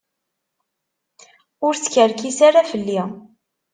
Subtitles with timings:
[1.65, 3.01] Ur skerkis ara fell-i.